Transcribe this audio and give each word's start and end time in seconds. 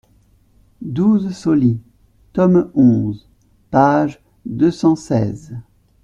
douze 0.81 1.31
Sauli, 1.31 1.79
tome 2.33 2.71
onze, 2.73 3.29
page 3.69 4.19
deux 4.47 4.71
cent 4.71 4.95
seize. 4.95 5.53